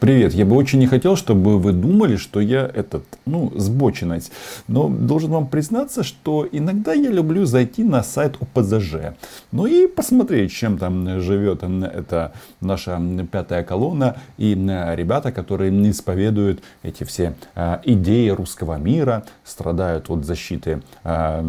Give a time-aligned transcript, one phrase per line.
[0.00, 4.30] Привет, я бы очень не хотел, чтобы вы думали, что я этот, ну, сбоченец.
[4.68, 9.16] Но должен вам признаться, что иногда я люблю зайти на сайт ОПЗЖ.
[9.50, 17.02] Ну и посмотреть, чем там живет эта наша пятая колонна и ребята, которые исповедуют эти
[17.02, 21.44] все а, идеи русского мира, страдают от защиты а,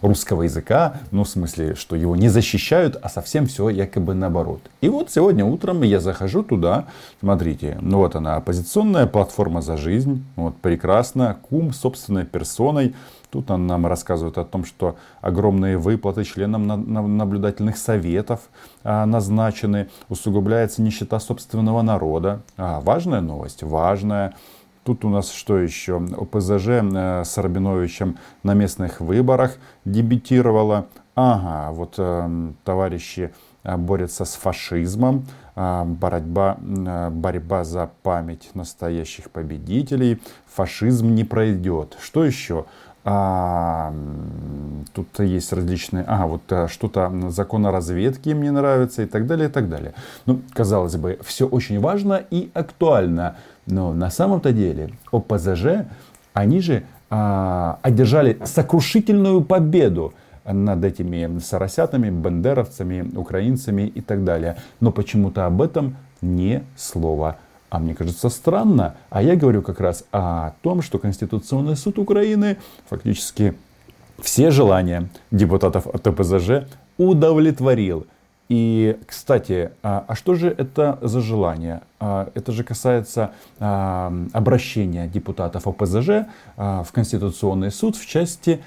[0.00, 4.60] русского языка, ну в смысле, что его не защищают, а совсем все якобы наоборот.
[4.80, 6.86] И вот сегодня утром я захожу туда,
[7.20, 12.94] смотрите, ну вот она, оппозиционная платформа за жизнь, вот прекрасно, кум собственной персоной,
[13.34, 16.68] Тут он нам рассказывает о том, что огромные выплаты членам
[17.16, 18.42] наблюдательных советов
[18.84, 22.42] а, назначены, усугубляется нищета собственного народа.
[22.56, 24.36] А, важная новость, важная.
[24.84, 25.96] Тут у нас что еще?
[25.96, 30.86] ОПЗЖ э, с Рабиновичем на местных выборах дебютировала.
[31.14, 35.26] Ага, вот э, товарищи э, борются с фашизмом.
[35.56, 40.20] Э, борьба, борьба за память настоящих победителей.
[40.54, 41.96] Фашизм не пройдет.
[42.02, 42.66] Что еще?
[43.06, 43.92] А,
[44.94, 49.52] тут есть различные, ага, вот что-то закон о разведке мне нравится и так далее, и
[49.52, 49.92] так далее.
[50.24, 53.36] Ну, казалось бы, все очень важно и актуально.
[53.66, 55.86] Но на самом-то деле ОПЗЖ,
[56.32, 64.56] они же а, одержали сокрушительную победу над этими соросятами, бандеровцами, украинцами и так далее.
[64.80, 67.36] Но почему-то об этом ни слова.
[67.70, 68.94] А мне кажется странно.
[69.10, 73.54] А я говорю как раз о том, что Конституционный суд Украины фактически
[74.20, 78.06] все желания депутатов от ОПЗЖ удовлетворил.
[78.48, 81.80] И, кстати, а, а что же это за желание?
[81.98, 88.62] А, это же касается а, обращения депутатов ОПЗЖ в Конституционный суд в части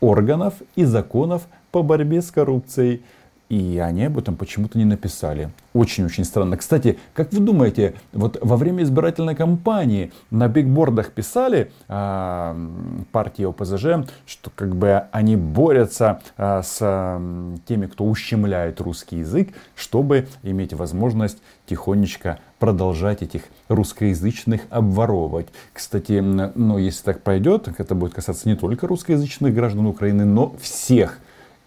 [0.00, 3.02] органов и законов по борьбе с коррупцией.
[3.50, 5.50] И они об этом почему-то не написали.
[5.74, 6.56] Очень-очень странно.
[6.56, 12.68] Кстати, как вы думаете, вот во время избирательной кампании на бигбордах писали э,
[13.10, 19.48] партии ОПЗЖ, что как бы они борются э, с э, теми, кто ущемляет русский язык,
[19.74, 25.48] чтобы иметь возможность тихонечко продолжать этих русскоязычных обворовывать.
[25.72, 31.18] Кстати, ну, если так пойдет, это будет касаться не только русскоязычных граждан Украины, но всех.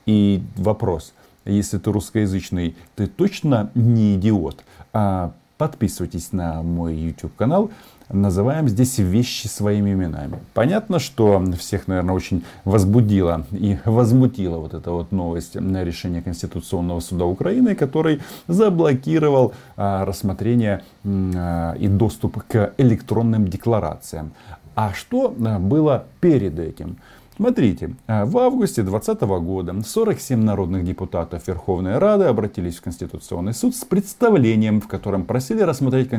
[0.06, 1.14] И вопрос–
[1.46, 4.64] если ты русскоязычный, ты точно не идиот.
[4.94, 7.72] А подписывайтесь на мой YouTube канал.
[8.10, 10.38] Называем здесь вещи своими именами.
[10.54, 17.00] Понятно, что всех, наверное, очень возбудила и возмутила вот эта вот новость на решение Конституционного
[17.00, 24.34] суда Украины, который заблокировал а, рассмотрение а, и доступ к электронным декларациям.
[24.76, 26.98] А что а, было перед этим?
[27.36, 33.76] Смотрите, э, в августе 2020 года 47 народных депутатов Верховной Рады обратились в Конституционный суд
[33.76, 36.12] с представлением, в котором просили рассмотреть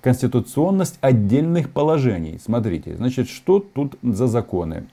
[0.00, 2.40] конституционность отдельных положений.
[2.44, 4.86] Смотрите, значит, что тут за законы?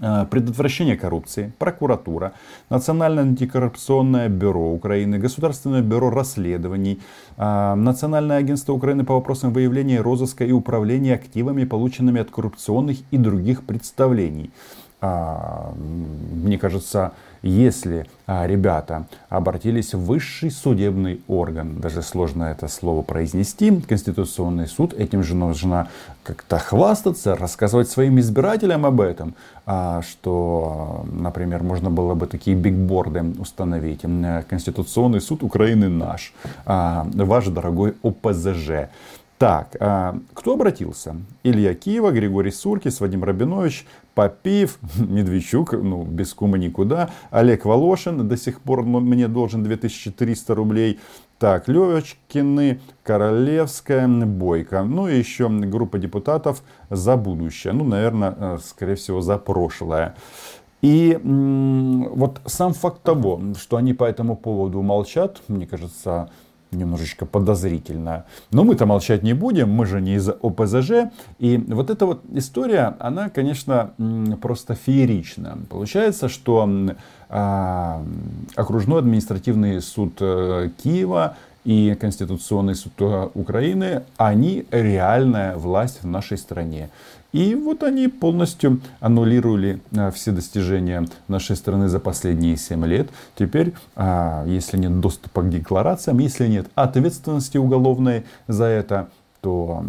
[0.00, 2.32] Э, предотвращение коррупции, прокуратура,
[2.70, 6.98] Национальное антикоррупционное бюро Украины, Государственное бюро расследований,
[7.36, 13.18] э, Национальное агентство Украины по вопросам выявления, розыска и управления активами, полученными от коррупционных и
[13.18, 14.50] других представлений.
[15.06, 23.02] А, мне кажется, если а, ребята обратились в высший судебный орган, даже сложно это слово
[23.02, 25.88] произнести, Конституционный суд, этим же нужно
[26.22, 29.34] как-то хвастаться, рассказывать своим избирателям об этом,
[29.66, 34.06] а, что, например, можно было бы такие бигборды установить.
[34.48, 36.32] Конституционный суд Украины наш,
[36.64, 38.88] ваш дорогой ОПЗЖ.
[39.38, 41.16] Так, а, кто обратился?
[41.42, 43.84] Илья Киева, Григорий Суркис, Вадим Рабинович,
[44.14, 51.00] Попиев, Медведчук, ну, без кума никуда, Олег Волошин, до сих пор мне должен 2300 рублей.
[51.40, 54.84] Так, Левочкины, Королевская, Бойко.
[54.84, 57.72] Ну и еще группа депутатов за будущее.
[57.72, 60.14] Ну, наверное, э, скорее всего, за прошлое.
[60.80, 66.30] И вот сам факт того, что они по этому поводу молчат, мне кажется,
[66.76, 68.24] немножечко подозрительно.
[68.50, 71.10] Но мы-то молчать не будем, мы же не из ОПЗЖ.
[71.38, 73.92] И вот эта вот история, она, конечно,
[74.40, 75.58] просто феерична.
[75.68, 76.68] Получается, что
[77.28, 78.02] а,
[78.54, 86.38] окружной административный суд э, Киева и Конституционный суд э, Украины, они реальная власть в нашей
[86.38, 86.90] стране.
[87.34, 93.10] И вот они полностью аннулировали а, все достижения нашей страны за последние 7 лет.
[93.34, 99.08] Теперь, а, если нет доступа к декларациям, если нет ответственности уголовной за это,
[99.40, 99.84] то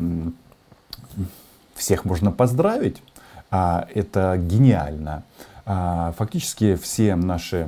[1.76, 3.04] всех можно поздравить.
[3.52, 5.22] А, это гениально.
[5.68, 7.68] А, фактически все наши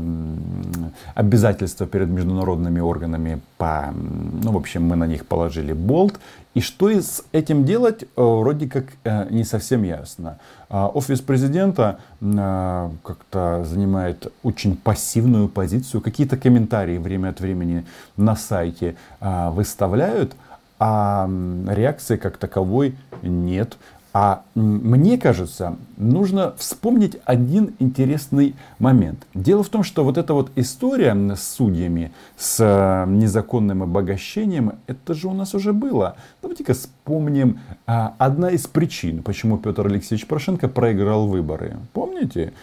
[1.15, 6.19] обязательства перед международными органами, по, ну, в общем, мы на них положили болт.
[6.53, 10.39] И что с этим делать, э, вроде как э, не совсем ясно.
[10.69, 16.01] А офис президента э, как-то занимает очень пассивную позицию.
[16.01, 17.85] Какие-то комментарии время от времени
[18.15, 20.35] на сайте выставляют,
[20.79, 21.29] а
[21.67, 23.77] реакции как таковой нет.
[24.19, 29.27] А мне кажется, нужно вспомнить один интересный момент.
[29.35, 35.13] Дело в том, что вот эта вот история с судьями, с э, незаконным обогащением, это
[35.13, 36.15] же у нас уже было.
[36.41, 41.77] Давайте-ка вспомним а, одна из причин, почему Петр Алексеевич Порошенко проиграл выборы.
[41.93, 42.53] Помните?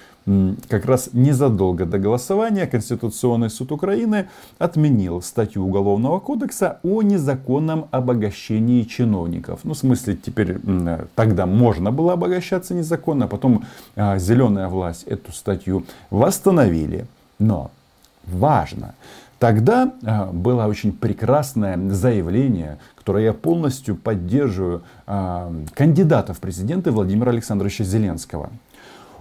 [0.68, 4.28] Как раз незадолго до голосования Конституционный суд Украины
[4.58, 9.60] отменил статью Уголовного кодекса о незаконном обогащении чиновников.
[9.64, 10.58] Ну, в смысле, теперь
[11.14, 13.64] тогда можно было обогащаться незаконно, потом
[13.96, 17.06] а, зеленая власть эту статью восстановили.
[17.38, 17.70] Но
[18.26, 18.94] важно,
[19.44, 27.30] Тогда а, было очень прекрасное заявление, которое я полностью поддерживаю а, кандидата в президенты Владимира
[27.30, 28.48] Александровича Зеленского.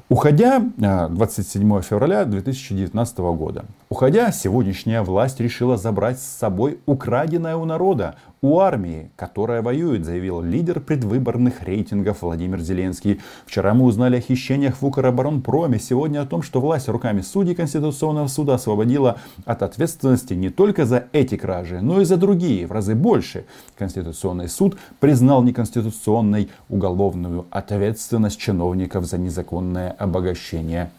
[0.09, 7.65] Уходя 27 а, февраля 2019 года, уходя, сегодняшняя власть решила забрать с собой украденное у
[7.65, 13.21] народа, у армии, которая воюет, заявил лидер предвыборных рейтингов Владимир Зеленский.
[13.45, 18.27] Вчера мы узнали о хищениях в Укроборонпроме, сегодня о том, что власть руками судей Конституционного
[18.27, 22.95] суда освободила от ответственности не только за эти кражи, но и за другие, в разы
[22.95, 23.45] больше.
[23.77, 30.91] Конституционный суд признал неконституционной уголовную ответственность чиновников за незаконное обогащение.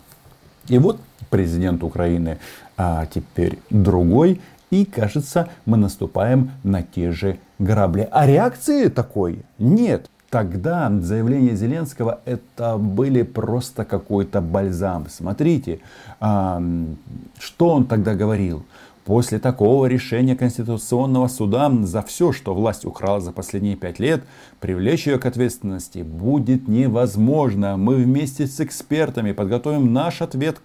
[0.68, 0.98] И вот
[1.28, 2.38] президент Украины,
[2.78, 4.40] а теперь другой,
[4.80, 8.08] и, кажется, мы наступаем на те же грабли.
[8.10, 10.10] А реакции такой нет.
[10.30, 15.06] Тогда заявления Зеленского это были просто какой-то бальзам.
[15.08, 15.78] Смотрите,
[16.18, 16.78] что
[17.60, 18.64] он тогда говорил.
[19.04, 24.24] После такого решения Конституционного суда за все, что власть украла за последние пять лет,
[24.60, 27.76] привлечь ее к ответственности будет невозможно.
[27.76, 30.58] Мы вместе с экспертами подготовим наш ответ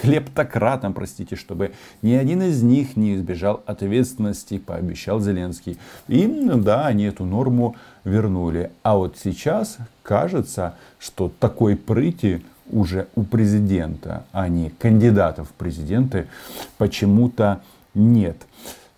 [0.00, 1.72] клептократам, простите, чтобы
[2.02, 5.76] ни один из них не избежал ответственности, пообещал Зеленский.
[6.06, 6.24] И
[6.54, 7.74] да, они эту норму
[8.04, 8.70] вернули.
[8.84, 16.26] А вот сейчас кажется, что такой прыти уже у президента, а не кандидатов в президенты,
[16.78, 17.60] почему-то
[17.94, 18.36] нет.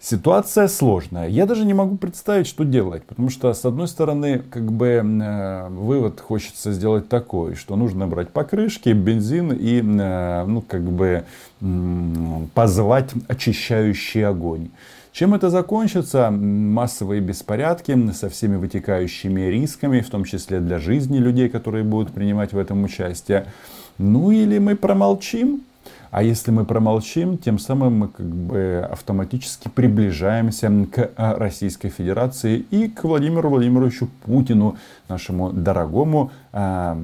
[0.00, 1.28] Ситуация сложная.
[1.28, 3.04] Я даже не могу представить, что делать.
[3.04, 8.30] Потому что, с одной стороны, как бы э, вывод хочется сделать такой, что нужно брать
[8.30, 11.24] покрышки, бензин и, э, ну, как бы
[11.60, 11.66] э,
[12.54, 14.68] позвать очищающий огонь.
[15.18, 16.30] Чем это закончится?
[16.30, 22.52] Массовые беспорядки со всеми вытекающими рисками, в том числе для жизни людей, которые будут принимать
[22.52, 23.46] в этом участие.
[23.98, 25.62] Ну или мы промолчим,
[26.10, 32.58] а если мы промолчим, тем самым мы как бы автоматически приближаемся к а, Российской Федерации
[32.70, 34.76] и к Владимиру Владимировичу Путину,
[35.08, 36.96] нашему дорогому э,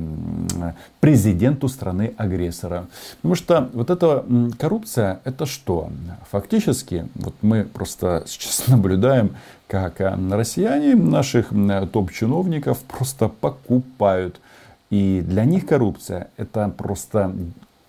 [1.00, 2.86] президенту страны-агрессора.
[3.16, 4.24] Потому что вот эта
[4.58, 5.90] коррупция, это что?
[6.30, 9.36] Фактически, вот мы просто сейчас наблюдаем,
[9.68, 11.48] как россияне наших
[11.92, 14.40] топ-чиновников просто покупают.
[14.90, 17.34] И для них коррупция это просто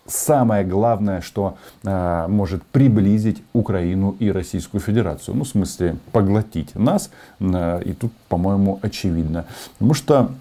[0.07, 5.35] самое главное, что э, может приблизить Украину и Российскую Федерацию.
[5.35, 7.09] Ну, в смысле, поглотить нас.
[7.39, 9.45] Э, и тут, по-моему, очевидно.
[9.73, 10.31] Потому что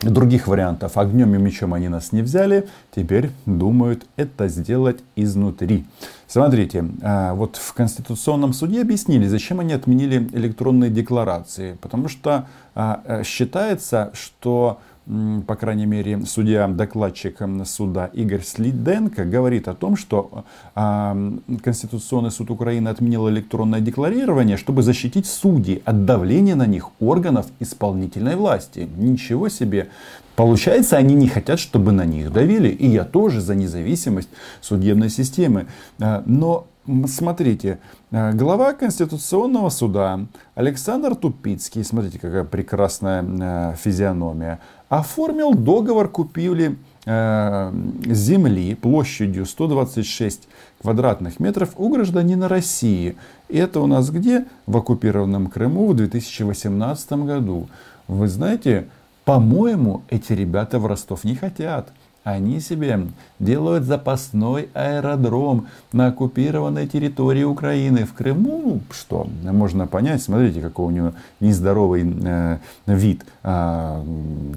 [0.00, 2.68] других вариантов огнем и мечом они нас не взяли.
[2.94, 5.84] Теперь думают это сделать изнутри.
[6.26, 11.76] Смотрите, э, вот в Конституционном суде объяснили, зачем они отменили электронные декларации.
[11.80, 19.74] Потому что э, э считается, что по крайней мере, судья-докладчик суда Игорь Слиденко говорит о
[19.74, 21.16] том, что а,
[21.62, 28.36] Конституционный суд Украины отменил электронное декларирование, чтобы защитить судей от давления на них органов исполнительной
[28.36, 28.88] власти.
[28.96, 29.88] Ничего себе.
[30.36, 32.68] Получается, они не хотят, чтобы на них давили.
[32.68, 34.28] И я тоже за независимость
[34.60, 35.66] судебной системы.
[35.98, 36.66] А, но
[37.06, 37.78] Смотрите,
[38.10, 40.20] а, глава Конституционного суда
[40.54, 47.72] Александр Тупицкий, смотрите, какая прекрасная физиономия, оформил договор купили э,
[48.04, 50.48] земли площадью 126
[50.82, 53.16] квадратных метров у гражданина России.
[53.48, 54.44] Это у нас где?
[54.66, 57.68] В оккупированном Крыму в 2018 году.
[58.08, 58.88] Вы знаете,
[59.24, 61.92] по-моему, эти ребята в Ростов не хотят.
[62.22, 63.06] Они себе
[63.38, 68.04] делают запасной аэродром на оккупированной территории Украины.
[68.04, 73.24] В Крыму, ну, что, можно понять, смотрите, какой у него нездоровый э, вид.
[73.42, 74.02] Э,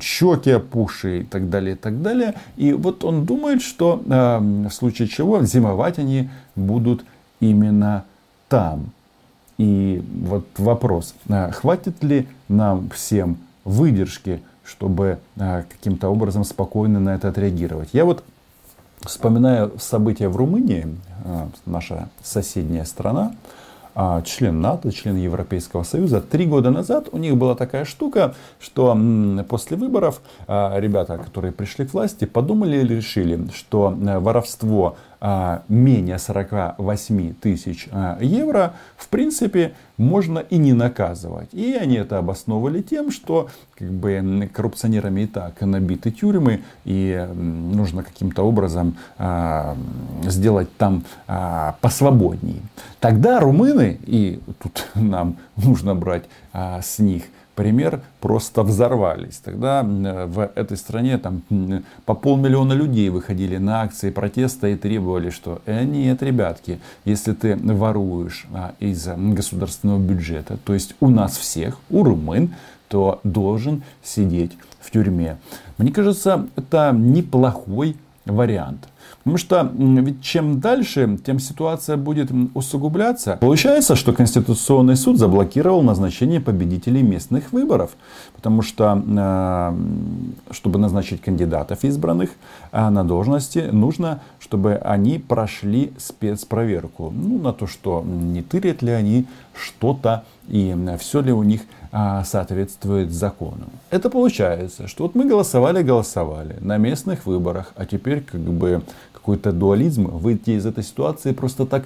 [0.01, 2.34] щеки опухшие и так далее, и так далее.
[2.58, 7.05] И вот он думает, что э, в случае чего зимовать они будут
[7.39, 8.03] именно
[8.50, 8.91] там.
[9.58, 17.15] И вот вопрос, э, хватит ли нам всем выдержки, чтобы э, каким-то образом спокойно на
[17.15, 17.89] это отреагировать.
[17.93, 18.24] Я вот
[19.01, 23.34] вспоминаю события в Румынии, э, наша соседняя страна,
[23.96, 26.20] а, член НАТО, член Европейского Союза.
[26.20, 28.98] Три года назад у них была такая штука, что
[29.48, 35.12] после выборов а, ребята, которые пришли к власти, подумали и решили, что воровство а,
[35.70, 41.53] менее 48 тысяч а, евро, в принципе, можно и не наказывать.
[41.53, 48.03] И они это обосновывали тем, что как бы, коррупционерами и так набиты тюрьмы, и нужно
[48.03, 49.77] каким-то образом а,
[50.24, 52.62] сделать там а, посвободнее.
[53.00, 57.24] Тогда румыны, и тут нам нужно брать а, с них
[57.56, 59.38] пример, просто взорвались.
[59.44, 61.44] Тогда в этой стране там,
[62.06, 67.56] по полмиллиона людей выходили на акции протеста и требовали, что э, нет, ребятки, если ты
[67.56, 72.54] воруешь а, из государственного бюджета, то есть у нас всех, у румын,
[72.88, 75.38] то должен сидеть в тюрьме.
[75.78, 78.88] Мне кажется, это неплохой вариант.
[79.20, 83.38] Потому что ведь чем дальше, тем ситуация будет усугубляться.
[83.39, 87.92] Получается, что Конституционный суд заблокировал назначение победителей местных выборов.
[88.36, 92.32] Потому что, э, чтобы назначить кандидатов избранных
[92.72, 97.13] э, на должности, нужно, чтобы они прошли спецпроверку.
[97.15, 102.24] Ну, на то, что не тырят ли они что-то и все ли у них а,
[102.24, 103.66] соответствует закону.
[103.90, 108.82] Это получается, что вот мы голосовали, голосовали на местных выборах, а теперь как бы
[109.14, 111.86] какой-то дуализм, выйти из этой ситуации просто так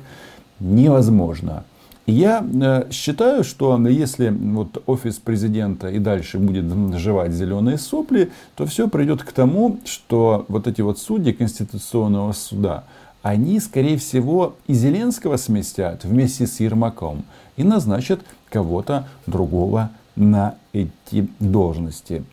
[0.59, 1.65] невозможно.
[2.07, 6.65] Я э, считаю, что если вот офис президента и дальше будет
[6.97, 12.85] жевать зеленые сопли, то все придет к тому, что вот эти вот судьи Конституционного суда,
[13.21, 21.27] они, скорее всего, и Зеленского сместят вместе с Ермаком и назначат кого-то другого на эти
[21.39, 22.23] должности.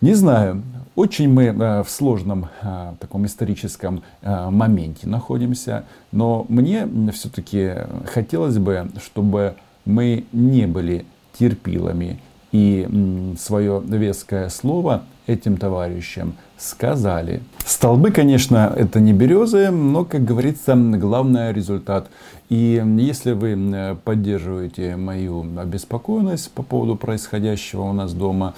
[0.00, 0.62] Не знаю,
[0.96, 7.72] очень мы э, в сложном э, таком историческом э, моменте находимся, но мне все-таки
[8.06, 9.54] хотелось бы, чтобы
[9.84, 11.06] мы не были
[11.38, 12.20] терпилами
[12.54, 17.42] и свое веское слово этим товарищам сказали.
[17.66, 22.06] Столбы, конечно, это не березы, но, как говорится, главное результат.
[22.48, 28.54] И если вы поддерживаете мою обеспокоенность по поводу происходящего у нас дома,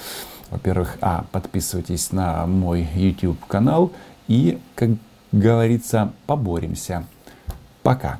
[0.50, 3.92] во-первых, а, подписывайтесь на мой YouTube канал
[4.28, 4.90] и, как
[5.32, 7.04] говорится, поборемся.
[7.82, 8.18] Пока.